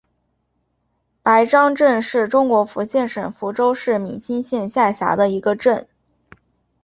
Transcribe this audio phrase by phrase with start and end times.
[1.21, 5.87] 白樟镇是中国福建省福州市闽清县下辖的一个镇。